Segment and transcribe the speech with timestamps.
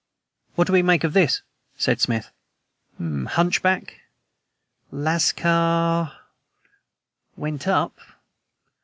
[0.55, 1.43] "What do we make of this?"
[1.77, 2.31] said Smith."'...
[3.35, 4.01] Hunchback...
[4.89, 6.11] lascar
[7.37, 7.99] went up